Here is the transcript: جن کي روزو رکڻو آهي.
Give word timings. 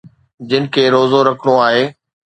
جن 0.49 0.63
کي 0.73 0.83
روزو 0.95 1.19
رکڻو 1.29 1.55
آهي. 1.67 1.85